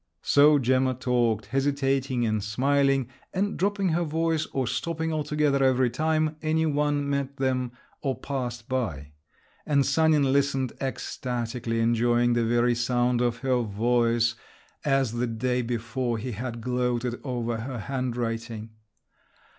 So 0.23 0.57
Gemma 0.57 0.95
talked, 0.95 1.45
hesitating 1.45 2.25
and 2.25 2.43
smiling 2.43 3.07
and 3.35 3.55
dropping 3.55 3.89
her 3.89 4.03
voice 4.03 4.47
or 4.47 4.65
stopping 4.65 5.13
altogether 5.13 5.63
every 5.63 5.91
time 5.91 6.37
any 6.41 6.65
one 6.65 7.07
met 7.07 7.37
them 7.37 7.73
or 8.01 8.17
passed 8.19 8.67
by. 8.67 9.11
And 9.63 9.85
Sanin 9.85 10.33
listened 10.33 10.73
ecstatically, 10.81 11.79
enjoying 11.79 12.33
the 12.33 12.43
very 12.47 12.73
sound 12.73 13.21
of 13.21 13.37
her 13.45 13.61
voice, 13.61 14.33
as 14.83 15.11
the 15.11 15.27
day 15.27 15.61
before 15.61 16.17
he 16.17 16.31
had 16.31 16.61
gloated 16.61 17.21
over 17.23 17.57
her 17.57 17.77
handwriting. 17.77 18.71